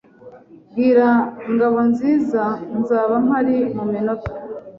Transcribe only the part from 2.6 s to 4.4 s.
nzaba mpari muminota.